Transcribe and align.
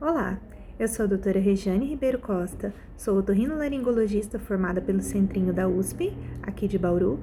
Olá, 0.00 0.40
eu 0.78 0.88
sou 0.88 1.04
a 1.04 1.08
doutora 1.08 1.38
Regiane 1.38 1.86
Ribeiro 1.86 2.18
Costa, 2.18 2.74
sou 2.96 3.16
otorrinolaringologista 3.16 4.40
formada 4.40 4.80
pelo 4.80 5.00
Centrinho 5.00 5.52
da 5.52 5.68
USP, 5.68 6.12
aqui 6.42 6.66
de 6.66 6.76
Bauru, 6.76 7.20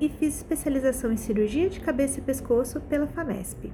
e 0.00 0.08
fiz 0.08 0.36
especialização 0.36 1.12
em 1.12 1.16
cirurgia 1.16 1.68
de 1.68 1.80
cabeça 1.80 2.20
e 2.20 2.22
pescoço 2.22 2.80
pela 2.82 3.08
FAMESP. 3.08 3.72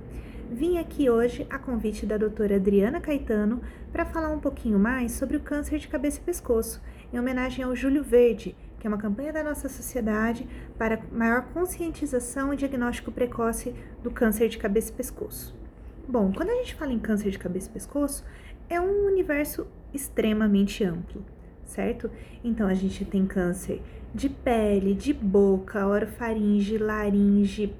Vim 0.50 0.78
aqui 0.78 1.10
hoje 1.10 1.46
a 1.50 1.58
convite 1.58 2.06
da 2.06 2.16
doutora 2.16 2.56
Adriana 2.56 3.02
Caetano 3.02 3.60
para 3.92 4.06
falar 4.06 4.30
um 4.30 4.40
pouquinho 4.40 4.78
mais 4.78 5.12
sobre 5.12 5.36
o 5.36 5.40
câncer 5.40 5.78
de 5.78 5.86
cabeça 5.86 6.18
e 6.18 6.24
pescoço, 6.24 6.82
em 7.12 7.18
homenagem 7.18 7.62
ao 7.62 7.76
Júlio 7.76 8.02
Verde, 8.02 8.56
que 8.80 8.86
é 8.86 8.88
uma 8.88 8.98
campanha 8.98 9.32
da 9.32 9.44
nossa 9.44 9.68
sociedade 9.68 10.48
para 10.78 11.02
maior 11.12 11.42
conscientização 11.52 12.52
e 12.52 12.56
diagnóstico 12.56 13.12
precoce 13.12 13.74
do 14.02 14.10
câncer 14.10 14.48
de 14.48 14.56
cabeça 14.56 14.90
e 14.90 14.94
pescoço. 14.94 15.57
Bom, 16.10 16.32
quando 16.32 16.48
a 16.48 16.54
gente 16.54 16.74
fala 16.74 16.90
em 16.90 16.98
câncer 16.98 17.30
de 17.30 17.38
cabeça 17.38 17.68
e 17.68 17.72
pescoço, 17.74 18.24
é 18.66 18.80
um 18.80 19.08
universo 19.08 19.66
extremamente 19.92 20.82
amplo, 20.82 21.22
certo? 21.66 22.10
Então 22.42 22.66
a 22.66 22.72
gente 22.72 23.04
tem 23.04 23.26
câncer 23.26 23.82
de 24.14 24.30
pele, 24.30 24.94
de 24.94 25.12
boca, 25.12 25.86
orofaringe, 25.86 26.78
laringe, 26.78 27.76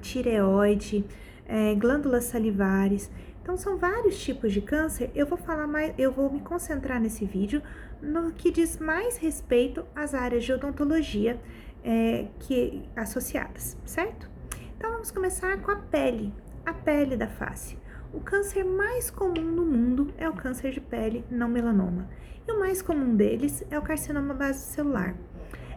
tireoide, 0.00 1.04
é, 1.46 1.74
glândulas 1.74 2.24
salivares. 2.24 3.10
Então 3.42 3.58
são 3.58 3.76
vários 3.76 4.18
tipos 4.24 4.54
de 4.54 4.62
câncer. 4.62 5.10
Eu 5.14 5.26
vou 5.26 5.36
falar 5.36 5.66
mais, 5.66 5.92
eu 5.98 6.10
vou 6.10 6.32
me 6.32 6.40
concentrar 6.40 6.98
nesse 6.98 7.26
vídeo 7.26 7.60
no 8.00 8.32
que 8.32 8.50
diz 8.50 8.78
mais 8.78 9.18
respeito 9.18 9.84
às 9.94 10.14
áreas 10.14 10.44
de 10.44 10.50
odontologia 10.50 11.38
é, 11.84 12.26
que 12.38 12.88
associadas, 12.96 13.76
certo? 13.84 14.30
Então 14.78 14.92
vamos 14.92 15.10
começar 15.10 15.60
com 15.60 15.70
a 15.70 15.76
pele, 15.76 16.32
a 16.66 16.72
pele 16.74 17.16
da 17.16 17.28
face. 17.28 17.78
O 18.12 18.18
câncer 18.18 18.64
mais 18.64 19.08
comum 19.08 19.40
no 19.40 19.64
mundo 19.64 20.12
é 20.18 20.28
o 20.28 20.32
câncer 20.32 20.72
de 20.72 20.80
pele 20.80 21.24
não 21.30 21.48
melanoma, 21.48 22.08
e 22.46 22.50
o 22.50 22.58
mais 22.58 22.82
comum 22.82 23.14
deles 23.14 23.64
é 23.70 23.78
o 23.78 23.82
carcinoma 23.82 24.52
celular. 24.52 25.14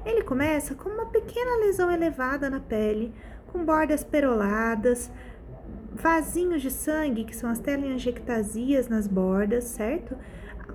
Ele 0.03 0.23
começa 0.23 0.73
com 0.73 0.89
uma 0.89 1.05
pequena 1.05 1.57
lesão 1.57 1.91
elevada 1.91 2.49
na 2.49 2.59
pele, 2.59 3.13
com 3.47 3.63
bordas 3.63 4.03
peroladas, 4.03 5.11
vasinhos 5.93 6.63
de 6.63 6.71
sangue, 6.71 7.23
que 7.23 7.35
são 7.35 7.51
as 7.51 7.59
telangiectasias 7.59 8.87
nas 8.87 9.07
bordas, 9.07 9.65
certo? 9.65 10.17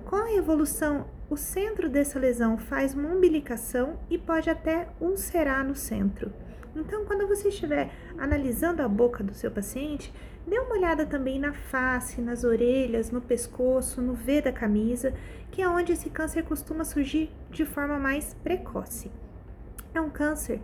Com 0.05 0.15
a 0.15 0.33
evolução, 0.33 1.07
o 1.29 1.35
centro 1.35 1.89
dessa 1.89 2.19
lesão 2.19 2.57
faz 2.57 2.93
uma 2.93 3.09
umbilicação 3.09 3.99
e 4.09 4.17
pode 4.17 4.49
até 4.49 4.87
ulcerar 5.01 5.65
no 5.65 5.75
centro. 5.75 6.31
Então, 6.75 7.05
quando 7.05 7.25
você 7.25 7.47
estiver 7.47 7.89
analisando 8.17 8.81
a 8.81 8.87
boca 8.87 9.23
do 9.23 9.33
seu 9.33 9.49
paciente, 9.49 10.13
dê 10.45 10.59
uma 10.59 10.75
olhada 10.75 11.05
também 11.05 11.39
na 11.39 11.53
face, 11.53 12.21
nas 12.21 12.43
orelhas, 12.43 13.11
no 13.11 13.21
pescoço, 13.21 14.01
no 14.01 14.13
V 14.13 14.41
da 14.41 14.51
camisa, 14.51 15.13
que 15.51 15.61
é 15.61 15.69
onde 15.69 15.93
esse 15.93 16.09
câncer 16.09 16.43
costuma 16.43 16.83
surgir 16.83 17.31
de 17.49 17.65
forma 17.65 17.97
mais 17.97 18.33
precoce. 18.43 19.09
É 19.93 20.01
um 20.01 20.09
câncer 20.09 20.59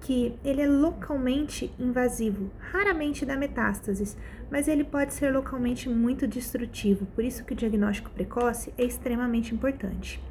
que 0.00 0.38
ele 0.44 0.60
é 0.60 0.68
localmente 0.68 1.72
invasivo, 1.78 2.50
raramente 2.58 3.26
dá 3.26 3.34
metástases, 3.34 4.16
mas 4.50 4.68
ele 4.68 4.84
pode 4.84 5.12
ser 5.12 5.32
localmente 5.32 5.88
muito 5.88 6.26
destrutivo, 6.26 7.06
por 7.06 7.24
isso 7.24 7.44
que 7.44 7.52
o 7.52 7.56
diagnóstico 7.56 8.10
precoce 8.10 8.72
é 8.78 8.84
extremamente 8.84 9.54
importante. 9.54 10.22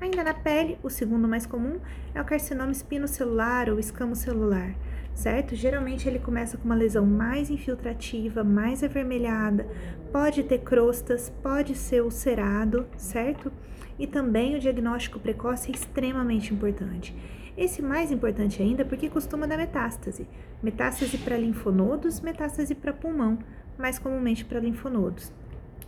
Ainda 0.00 0.22
na 0.22 0.32
pele, 0.32 0.78
o 0.80 0.88
segundo 0.88 1.26
mais 1.26 1.44
comum 1.44 1.80
é 2.14 2.22
o 2.22 2.24
carcinoma 2.24 2.70
espinocelular 2.70 3.68
ou 3.68 3.80
escamocelular, 3.80 4.76
certo? 5.12 5.56
Geralmente 5.56 6.08
ele 6.08 6.20
começa 6.20 6.56
com 6.56 6.66
uma 6.66 6.76
lesão 6.76 7.04
mais 7.04 7.50
infiltrativa, 7.50 8.44
mais 8.44 8.84
avermelhada, 8.84 9.66
pode 10.12 10.44
ter 10.44 10.58
crostas, 10.58 11.32
pode 11.42 11.74
ser 11.74 12.04
ulcerado, 12.04 12.86
certo? 12.96 13.50
E 13.98 14.06
também 14.06 14.54
o 14.54 14.60
diagnóstico 14.60 15.18
precoce 15.18 15.68
é 15.68 15.74
extremamente 15.74 16.54
importante. 16.54 17.12
Esse 17.56 17.82
mais 17.82 18.12
importante 18.12 18.62
ainda 18.62 18.84
porque 18.84 19.08
costuma 19.08 19.48
dar 19.48 19.56
metástase. 19.56 20.28
Metástase 20.62 21.18
para 21.18 21.36
linfonodos, 21.36 22.20
metástase 22.20 22.72
para 22.76 22.92
pulmão, 22.92 23.36
mais 23.76 23.98
comumente 23.98 24.44
para 24.44 24.60
linfonodos. 24.60 25.32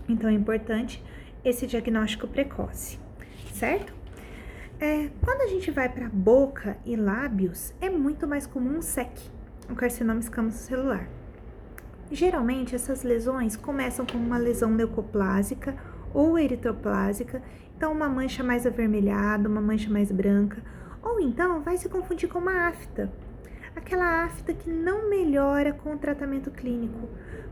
Então 0.08 0.28
é 0.28 0.32
importante 0.32 1.00
esse 1.44 1.68
diagnóstico 1.68 2.26
precoce, 2.26 2.98
certo? 3.52 3.99
É, 4.82 5.10
quando 5.22 5.42
a 5.42 5.46
gente 5.46 5.70
vai 5.70 5.90
para 5.90 6.08
boca 6.08 6.78
e 6.86 6.96
lábios, 6.96 7.74
é 7.82 7.90
muito 7.90 8.26
mais 8.26 8.46
comum 8.46 8.78
um 8.78 8.82
SEC, 8.82 9.10
um 9.68 9.74
carcinoma 9.74 10.22
celular. 10.22 11.06
Geralmente, 12.10 12.74
essas 12.74 13.02
lesões 13.02 13.56
começam 13.56 14.06
com 14.06 14.16
uma 14.16 14.38
lesão 14.38 14.74
leucoplásica 14.74 15.76
ou 16.14 16.38
eritroplásica, 16.38 17.42
então 17.76 17.92
uma 17.92 18.08
mancha 18.08 18.42
mais 18.42 18.66
avermelhada, 18.66 19.50
uma 19.50 19.60
mancha 19.60 19.90
mais 19.90 20.10
branca, 20.10 20.62
ou 21.02 21.20
então 21.20 21.60
vai 21.60 21.76
se 21.76 21.90
confundir 21.90 22.30
com 22.30 22.38
uma 22.38 22.66
afta, 22.68 23.12
aquela 23.76 24.24
afta 24.24 24.54
que 24.54 24.70
não 24.70 25.10
melhora 25.10 25.74
com 25.74 25.92
o 25.92 25.98
tratamento 25.98 26.50
clínico. 26.50 27.06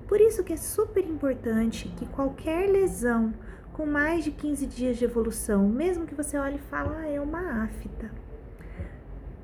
Por 0.06 0.18
isso 0.18 0.42
que 0.42 0.54
é 0.54 0.56
super 0.56 1.04
importante 1.04 1.92
que 1.94 2.06
qualquer 2.06 2.70
lesão 2.70 3.34
com 3.72 3.86
mais 3.86 4.24
de 4.24 4.30
15 4.30 4.66
dias 4.66 4.96
de 4.96 5.04
evolução, 5.04 5.68
mesmo 5.68 6.06
que 6.06 6.14
você 6.14 6.36
olhe 6.36 6.56
e 6.56 6.70
fale, 6.70 6.90
ah, 6.96 7.08
é 7.08 7.20
uma 7.20 7.64
afta. 7.64 8.10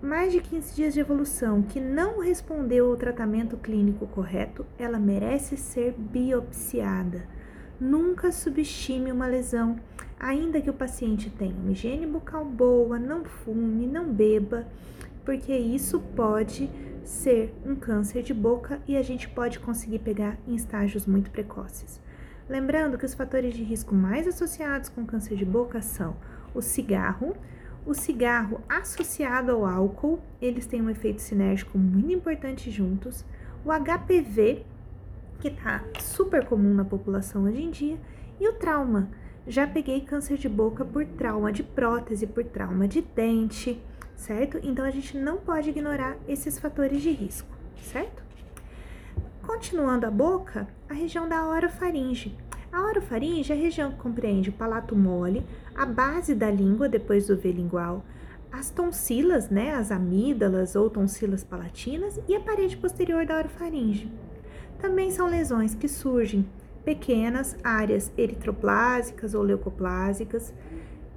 Mais 0.03 0.33
de 0.33 0.41
15 0.41 0.75
dias 0.75 0.93
de 0.93 1.01
evolução 1.01 1.62
que 1.62 1.81
não 1.81 2.21
respondeu 2.21 2.91
ao 2.91 2.97
tratamento 2.97 3.57
clínico 3.57 4.07
correto, 4.07 4.67
ela 4.79 4.99
merece 4.99 5.57
ser 5.57 5.95
biopsiada. 5.97 7.27
Nunca 7.81 8.31
subestime 8.31 9.11
uma 9.11 9.27
lesão, 9.27 9.77
ainda 10.21 10.61
que 10.61 10.69
o 10.69 10.75
paciente 10.75 11.31
tenha 11.31 11.55
uma 11.55 11.73
higiene 11.73 12.06
bucal 12.06 12.45
boa, 12.45 12.99
não 12.99 13.25
fume, 13.25 13.87
não 13.87 14.12
beba, 14.12 14.67
porque 15.25 15.56
isso 15.56 15.99
pode 16.15 16.71
ser 17.05 17.55
um 17.65 17.75
câncer 17.75 18.23
de 18.23 18.35
boca 18.35 18.81
e 18.87 18.97
a 18.97 19.03
gente 19.03 19.29
pode 19.29 19.59
conseguir 19.59 20.01
pegar 20.01 20.39
em 20.47 20.55
estágios 20.55 21.06
muito 21.06 21.31
precoces. 21.31 22.01
Lembrando 22.49 22.99
que 22.99 23.06
os 23.06 23.15
fatores 23.15 23.55
de 23.55 23.62
risco 23.62 23.94
mais 23.94 24.27
associados 24.27 24.91
com 24.91 25.06
câncer 25.06 25.37
de 25.37 25.44
boca 25.47 25.81
são 25.81 26.15
o 26.55 26.60
cigarro, 26.60 27.34
o 27.87 27.94
cigarro 27.94 28.60
associado 28.69 29.53
ao 29.53 29.65
álcool, 29.65 30.21
eles 30.41 30.66
têm 30.66 30.82
um 30.82 30.91
efeito 30.91 31.22
sinérgico 31.22 31.78
muito 31.78 32.12
importante 32.12 32.71
juntos, 32.71 33.25
o 33.65 33.71
HPV, 33.71 34.65
que 35.41 35.49
está 35.49 35.84
super 36.00 36.44
comum 36.44 36.75
na 36.75 36.84
população 36.84 37.44
hoje 37.44 37.62
em 37.62 37.71
dia, 37.71 37.99
e 38.41 38.49
o 38.49 38.55
trauma. 38.55 39.11
Já 39.47 39.66
peguei 39.66 40.00
câncer 40.00 40.38
de 40.38 40.49
boca 40.49 40.84
por 40.84 41.05
trauma 41.05 41.53
de 41.53 41.62
prótese, 41.62 42.26
por 42.26 42.44
trauma 42.44 42.88
de 42.88 43.03
dente, 43.03 43.81
certo? 44.16 44.59
Então 44.62 44.84
a 44.84 44.91
gente 44.91 45.19
não 45.19 45.37
pode 45.37 45.69
ignorar 45.69 46.16
esses 46.26 46.59
fatores 46.59 47.03
de 47.03 47.11
risco, 47.11 47.49
certo? 47.82 48.24
Continuando 49.55 50.05
a 50.05 50.11
boca, 50.11 50.67
a 50.91 50.93
região 50.93 51.29
da 51.29 51.47
orofaringe. 51.47 52.37
A 52.73 52.83
orofaringe 52.83 53.53
é 53.53 53.55
a 53.55 53.59
região 53.59 53.93
que 53.93 53.99
compreende 53.99 54.51
o 54.51 54.53
palato 54.53 54.97
mole, 54.97 55.47
a 55.77 55.87
base 55.87 56.35
da 56.35 56.51
língua 56.51 56.89
depois 56.89 57.29
do 57.29 57.37
V 57.37 57.53
lingual, 57.53 58.05
as 58.51 58.69
tonsilas, 58.69 59.51
né, 59.51 59.73
as 59.77 59.93
amígdalas 59.93 60.75
ou 60.75 60.91
tonsilas 60.91 61.45
palatinas 61.45 62.19
e 62.27 62.35
a 62.35 62.41
parede 62.41 62.77
posterior 62.77 63.25
da 63.25 63.39
orofaringe. 63.39 64.11
Também 64.81 65.13
são 65.13 65.29
lesões 65.29 65.73
que 65.73 65.87
surgem 65.87 66.45
pequenas 66.85 67.57
áreas 67.63 68.11
eritroplásicas 68.19 69.35
ou 69.35 69.43
leucoplásicas, 69.43 70.53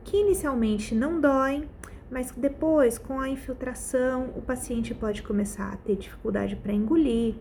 que 0.04 0.16
inicialmente 0.16 0.94
não 0.94 1.20
doem, 1.20 1.68
mas 2.10 2.32
depois, 2.38 3.00
com 3.00 3.20
a 3.20 3.28
infiltração, 3.28 4.30
o 4.36 4.44
paciente 4.44 4.94
pode 4.94 5.24
começar 5.24 5.74
a 5.74 5.78
ter 5.78 5.96
dificuldade 5.96 6.56
para 6.56 6.72
engolir, 6.72 7.34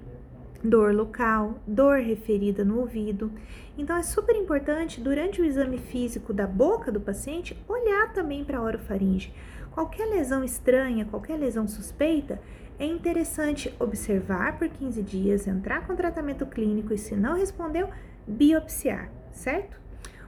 dor 0.62 0.94
local, 0.94 1.60
dor 1.66 1.98
referida 1.98 2.64
no 2.64 2.80
ouvido. 2.80 3.30
Então 3.76 3.96
é 3.96 4.02
super 4.02 4.34
importante 4.34 5.00
durante 5.00 5.40
o 5.40 5.44
exame 5.44 5.78
físico 5.78 6.32
da 6.32 6.46
boca 6.46 6.90
do 6.90 7.00
paciente 7.00 7.56
olhar 7.68 8.12
também 8.12 8.44
para 8.44 8.58
a 8.58 8.62
orofaringe. 8.62 9.32
Qualquer 9.70 10.06
lesão 10.06 10.42
estranha, 10.42 11.04
qualquer 11.04 11.38
lesão 11.38 11.68
suspeita, 11.68 12.40
é 12.78 12.86
interessante 12.86 13.74
observar 13.78 14.58
por 14.58 14.68
15 14.68 15.02
dias, 15.02 15.46
entrar 15.46 15.86
com 15.86 15.94
tratamento 15.94 16.46
clínico 16.46 16.92
e 16.92 16.98
se 16.98 17.14
não 17.14 17.36
respondeu, 17.36 17.88
biopsiar, 18.26 19.10
certo? 19.32 19.78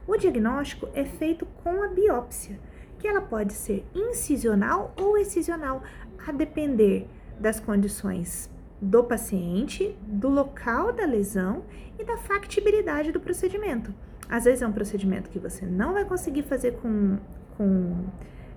O 0.07 0.17
diagnóstico 0.17 0.89
é 0.93 1.05
feito 1.05 1.45
com 1.63 1.83
a 1.83 1.87
biópsia, 1.87 2.59
que 2.97 3.07
ela 3.07 3.21
pode 3.21 3.53
ser 3.53 3.85
incisional 3.93 4.93
ou 4.99 5.17
excisional, 5.17 5.83
a 6.27 6.31
depender 6.31 7.07
das 7.39 7.59
condições 7.59 8.49
do 8.81 9.03
paciente, 9.03 9.95
do 10.01 10.29
local 10.29 10.93
da 10.93 11.05
lesão 11.05 11.63
e 11.97 12.03
da 12.03 12.17
factibilidade 12.17 13.11
do 13.11 13.19
procedimento. 13.19 13.93
Às 14.29 14.45
vezes 14.45 14.61
é 14.61 14.67
um 14.67 14.71
procedimento 14.71 15.29
que 15.29 15.39
você 15.39 15.65
não 15.65 15.93
vai 15.93 16.05
conseguir 16.05 16.43
fazer 16.43 16.73
com, 16.73 17.17
com 17.57 18.05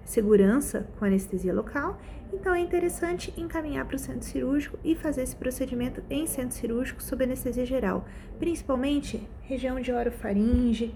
segurança 0.04 0.86
com 0.98 1.04
anestesia 1.04 1.52
local, 1.52 1.98
então 2.32 2.54
é 2.54 2.60
interessante 2.60 3.32
encaminhar 3.36 3.84
para 3.86 3.96
o 3.96 3.98
centro 3.98 4.26
cirúrgico 4.26 4.78
e 4.84 4.94
fazer 4.94 5.22
esse 5.22 5.36
procedimento 5.36 6.02
em 6.10 6.26
centro 6.26 6.56
cirúrgico 6.56 7.02
sob 7.02 7.24
anestesia 7.24 7.64
geral, 7.64 8.06
principalmente 8.38 9.26
região 9.42 9.80
de 9.80 9.92
orofaringe, 9.92 10.94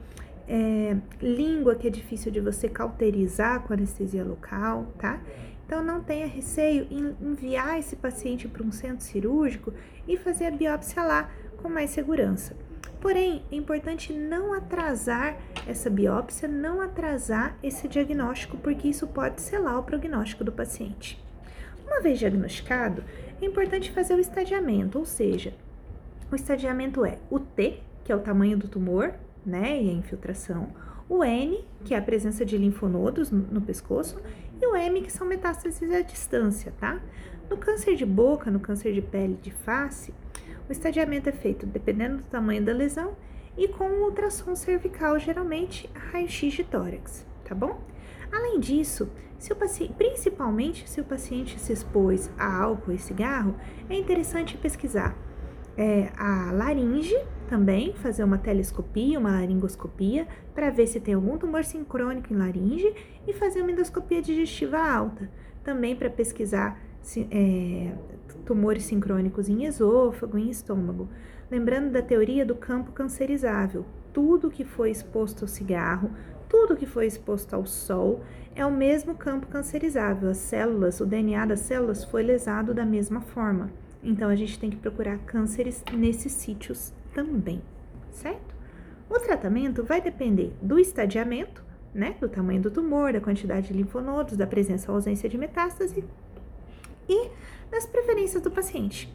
é, 0.49 0.97
língua 1.21 1.75
que 1.75 1.87
é 1.87 1.91
difícil 1.91 2.31
de 2.31 2.41
você 2.41 2.69
cauterizar 2.69 3.63
com 3.63 3.73
anestesia 3.73 4.25
local, 4.25 4.87
tá? 4.99 5.21
Então 5.67 5.83
não 5.83 6.01
tenha 6.01 6.29
receio 6.29 6.87
em 6.91 7.17
enviar 7.21 7.79
esse 7.79 7.97
paciente 7.97 8.47
para 8.47 8.63
um 8.63 8.71
centro 8.71 9.05
cirúrgico 9.05 9.75
e 10.07 10.17
fazer 10.17 10.47
a 10.47 10.51
biópsia 10.53 11.03
lá 11.03 11.31
com 11.57 11.69
mais 11.69 11.91
segurança. 11.91 12.57
Porém, 13.01 13.45
é 13.51 13.57
importante 13.57 14.13
não 14.13 14.55
atrasar 14.55 15.37
essa 15.67 15.91
biópsia, 15.91 16.49
não 16.49 16.81
atrasar 16.81 17.59
esse 17.63 17.89
diagnóstico, 17.89 18.57
porque 18.57 18.89
isso 18.89 19.07
pode 19.09 19.43
selar 19.43 19.79
o 19.79 19.83
prognóstico 19.83 20.45
do 20.45 20.53
paciente. 20.53 21.23
Uma 21.85 22.01
vez 22.01 22.19
diagnosticado, 22.19 23.05
é 23.41 23.45
importante 23.45 23.93
fazer 23.93 24.15
o 24.15 24.21
estadiamento, 24.21 24.99
ou 24.99 25.05
seja, 25.05 25.53
o 26.31 26.37
estadiamento 26.37 27.05
é 27.05 27.19
o 27.31 27.39
T, 27.39 27.81
que 28.05 28.11
é 28.11 28.17
o 28.17 28.21
tamanho 28.21 28.57
do 28.57 28.69
tumor, 28.69 29.15
né, 29.45 29.81
e 29.81 29.91
a 29.91 29.93
infiltração, 29.93 30.69
o 31.09 31.25
N, 31.25 31.65
que 31.85 31.95
é 31.95 31.99
a 31.99 32.03
presença 32.03 32.45
de 32.45 32.59
linfonodos 32.59 33.31
no, 33.31 33.39
no 33.39 33.61
pescoço, 33.61 34.21
e 34.61 34.67
o 34.67 34.75
M, 34.75 35.03
que 35.03 35.13
são 35.13 35.27
metástases 35.27 35.91
à 35.93 36.01
distância, 36.01 36.73
tá? 36.79 37.01
No 37.49 37.57
câncer 37.57 37.95
de 37.95 38.05
boca, 38.05 38.51
no 38.51 38.59
câncer 38.59 38.93
de 38.93 39.01
pele 39.01 39.39
de 39.41 39.51
face, 39.51 40.13
o 40.69 40.73
estadiamento 40.73 41.29
é 41.29 41.33
feito 41.33 41.65
dependendo 41.65 42.19
do 42.19 42.25
tamanho 42.25 42.65
da 42.65 42.73
lesão 42.73 43.17
e 43.57 43.69
com 43.69 43.85
um 43.85 44.05
ultrassom 44.05 44.55
cervical, 44.57 45.19
geralmente 45.19 45.89
raio-x 45.95 46.53
de 46.53 46.65
tórax, 46.65 47.25
tá 47.45 47.55
bom? 47.55 47.81
Além 48.33 48.59
disso, 48.59 49.09
se 49.39 49.53
o 49.53 49.57
paciente, 49.57 49.93
principalmente 49.93 50.89
se 50.89 51.01
o 51.01 51.05
paciente 51.05 51.59
se 51.61 51.73
expôs 51.73 52.31
a 52.37 52.63
álcool 52.63 52.93
e 52.93 52.99
cigarro, 52.99 53.55
é 53.89 53.97
interessante 53.97 54.57
pesquisar 54.57 55.17
é, 55.77 56.11
a 56.17 56.51
laringe 56.53 57.17
também, 57.49 57.93
fazer 57.95 58.25
uma 58.25 58.39
telescopia, 58.39 59.19
uma 59.19 59.31
laringoscopia, 59.31 60.27
para 60.55 60.71
ver 60.71 60.87
se 60.87 60.99
tem 60.99 61.15
algum 61.15 61.39
tumor 61.39 61.65
sincrônico 61.65 62.33
em 62.33 62.37
laringe 62.37 62.95
e 63.27 63.33
fazer 63.33 63.63
uma 63.63 63.71
endoscopia 63.71 64.23
digestiva 64.23 64.79
alta, 64.79 65.31
também 65.63 65.95
para 65.95 66.11
pesquisar 66.11 66.81
é, 67.31 67.93
tumores 68.45 68.85
sincrônicos 68.85 69.49
em 69.49 69.65
esôfago, 69.65 70.39
em 70.39 70.51
estômago. 70.51 71.09
Lembrando 71.51 71.93
da 71.93 72.03
teoria 72.03 72.45
do 72.45 72.55
campo 72.55 72.91
cancerizável, 72.93 73.85
tudo 74.13 74.51
que 74.51 74.65
foi 74.65 74.91
exposto 74.91 75.43
ao 75.43 75.49
cigarro, 75.49 76.11
tudo 76.49 76.77
que 76.77 76.87
foi 76.87 77.07
exposto 77.07 77.55
ao 77.55 77.67
sol 77.67 78.23
é 78.55 78.65
o 78.65 78.73
mesmo 78.73 79.15
campo 79.15 79.47
cancerizável. 79.47 80.31
As 80.31 80.39
células, 80.39 81.01
o 81.01 81.07
DNA 81.07 81.45
das 81.47 81.61
células 81.61 82.05
foi 82.05 82.23
lesado 82.23 82.73
da 82.73 82.85
mesma 82.85 83.21
forma. 83.21 83.71
Então 84.07 84.29
a 84.29 84.37
gente 84.37 84.57
tem 84.57 84.71
que 84.71 84.77
procurar 84.77 85.19
cânceres 85.19 85.83
nesses 85.93 86.31
sítios 86.31 86.93
também, 87.13 87.61
certo? 88.13 88.55
O 89.11 89.19
tratamento 89.19 89.83
vai 89.83 90.01
depender 90.01 90.55
do 90.63 90.79
estadiamento, 90.79 91.65
né, 91.93 92.15
do 92.21 92.29
tamanho 92.29 92.63
do 92.63 92.71
tumor, 92.71 93.13
da 93.13 93.21
quantidade 93.21 93.67
de 93.67 93.75
linfonodos, 93.75 94.37
da 94.37 94.47
presença 94.47 94.93
ou 94.93 94.95
ausência 94.95 95.29
de 95.29 95.37
metástase 95.37 96.05
e 97.09 97.31
das 97.69 97.85
preferências 97.85 98.41
do 98.41 98.51
paciente. 98.51 99.13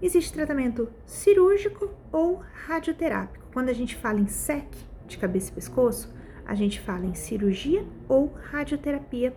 Existe 0.00 0.32
tratamento 0.32 0.88
cirúrgico 1.04 1.90
ou 2.10 2.42
radioterápico. 2.66 3.44
Quando 3.52 3.68
a 3.68 3.74
gente 3.74 3.94
fala 3.94 4.18
em 4.18 4.26
SEC, 4.26 4.66
de 5.06 5.18
cabeça 5.18 5.50
e 5.50 5.54
pescoço, 5.54 6.10
a 6.46 6.54
gente 6.54 6.80
fala 6.80 7.04
em 7.04 7.14
cirurgia 7.14 7.84
ou 8.08 8.32
radioterapia 8.50 9.34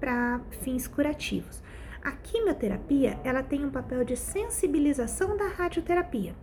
para 0.00 0.40
fins 0.62 0.88
curativos. 0.88 1.62
A 2.02 2.12
quimioterapia, 2.12 3.18
ela 3.22 3.42
tem 3.42 3.64
um 3.64 3.70
papel 3.70 4.04
de 4.04 4.16
sensibilização 4.16 5.36
da 5.36 5.48
radioterapia. 5.48 6.34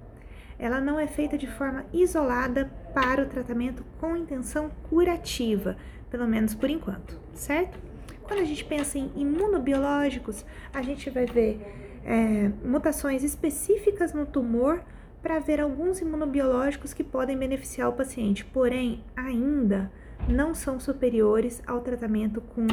Ela 0.60 0.80
não 0.80 1.00
é 1.00 1.08
feita 1.08 1.38
de 1.38 1.48
forma 1.48 1.86
isolada 1.92 2.72
para 2.94 3.24
o 3.24 3.28
tratamento 3.28 3.84
com 4.00 4.16
intenção 4.16 4.72
curativa, 4.90 5.78
pelo 6.10 6.28
menos 6.28 6.54
por 6.54 6.70
enquanto, 6.70 7.20
certo? 7.34 7.78
Quando 8.24 8.42
a 8.42 8.46
gente 8.46 8.66
pensa 8.66 8.98
em 9.00 9.12
imunobiológicos, 9.16 10.46
a 10.74 10.82
gente 10.82 11.10
vai 11.10 11.26
ver 11.26 11.60
é, 12.04 12.52
mutações 12.64 13.24
específicas 13.24 14.14
no 14.14 14.26
tumor 14.26 14.84
para 15.22 15.40
ver 15.40 15.60
alguns 15.60 16.00
imunobiológicos 16.02 16.94
que 16.94 17.04
podem 17.04 17.38
beneficiar 17.38 17.90
o 17.90 17.94
paciente, 17.94 18.46
porém, 18.46 19.04
ainda 19.16 19.92
não 20.28 20.54
são 20.54 20.80
superiores 20.80 21.62
ao 21.66 21.82
tratamento 21.82 22.42
com 22.42 22.66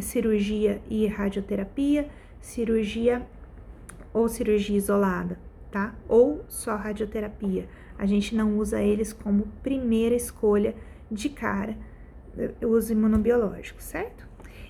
cirurgia 0.00 0.80
e 0.88 1.06
radioterapia, 1.06 2.08
cirurgia 2.40 3.26
ou 4.12 4.28
cirurgia 4.28 4.76
isolada, 4.76 5.38
tá? 5.70 5.94
Ou 6.08 6.44
só 6.48 6.76
radioterapia. 6.76 7.68
A 7.98 8.06
gente 8.06 8.34
não 8.34 8.58
usa 8.58 8.82
eles 8.82 9.12
como 9.12 9.48
primeira 9.62 10.14
escolha 10.14 10.74
de 11.10 11.28
cara, 11.28 11.76
eh, 12.36 12.66
os 12.66 12.90
imunobiológicos, 12.90 13.84
certo? 13.84 14.26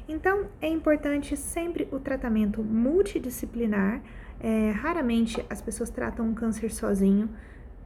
Então, 0.08 0.46
é 0.61 0.69
importante 0.69 1.37
sempre 1.37 1.88
o 1.90 1.99
tratamento 1.99 2.62
multidisciplinar. 2.62 4.02
É, 4.38 4.70
raramente 4.70 5.44
as 5.49 5.62
pessoas 5.62 5.88
tratam 5.88 6.28
um 6.28 6.34
câncer 6.34 6.70
sozinho. 6.70 7.31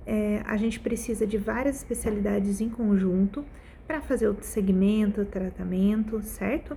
É, 0.05 0.43
a 0.45 0.57
gente 0.57 0.81
precisa 0.81 1.27
de 1.27 1.39
várias 1.39 1.77
especialidades 1.77 2.61
em 2.61 2.69
conjunto 2.69 3.45
para 3.87 4.01
fazer 4.01 4.29
o 4.29 4.37
segmento, 4.41 5.21
o 5.21 5.25
tratamento, 5.25 6.21
certo? 6.23 6.77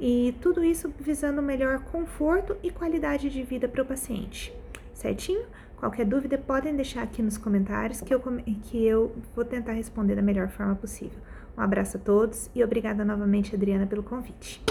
E 0.00 0.34
tudo 0.40 0.62
isso 0.62 0.92
visando 1.00 1.42
melhor 1.42 1.80
conforto 1.80 2.56
e 2.62 2.70
qualidade 2.70 3.28
de 3.28 3.42
vida 3.42 3.68
para 3.68 3.82
o 3.82 3.86
paciente, 3.86 4.52
certinho? 4.94 5.44
Qualquer 5.76 6.06
dúvida 6.06 6.38
podem 6.38 6.74
deixar 6.74 7.02
aqui 7.02 7.22
nos 7.22 7.38
comentários 7.38 8.00
que 8.00 8.12
eu, 8.12 8.20
que 8.62 8.84
eu 8.84 9.14
vou 9.34 9.44
tentar 9.44 9.72
responder 9.72 10.14
da 10.16 10.22
melhor 10.22 10.48
forma 10.48 10.74
possível. 10.74 11.18
Um 11.56 11.60
abraço 11.60 11.96
a 11.96 12.00
todos 12.00 12.48
e 12.54 12.62
obrigada 12.62 13.04
novamente, 13.04 13.54
Adriana, 13.54 13.86
pelo 13.86 14.02
convite. 14.02 14.62